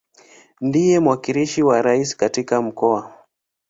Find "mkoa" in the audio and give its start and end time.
2.61-3.13